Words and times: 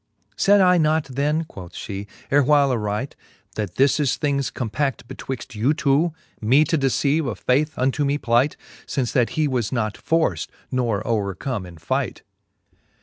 Sayd 0.35 0.61
I 0.61 0.79
not 0.79 1.03
then, 1.05 1.43
quoth 1.43 1.73
fhee, 1.75 2.07
ervvhile 2.31 2.71
aright, 2.71 3.15
That 3.53 3.75
this 3.75 3.99
is 3.99 4.15
things 4.15 4.49
compa(9:e 4.49 5.01
betwixt 5.07 5.53
you 5.53 5.75
two, 5.75 6.11
Me 6.41 6.63
to 6.65 6.75
deceive 6.75 7.27
of 7.27 7.37
faith 7.37 7.77
unto 7.77 8.03
me 8.03 8.17
plight, 8.17 8.57
Since 8.87 9.11
that 9.11 9.31
he 9.37 9.47
was 9.47 9.71
not 9.71 9.93
forft, 9.95 10.47
nor 10.71 11.05
overcome 11.07 11.67
in 11.67 11.77
fight 11.77 12.23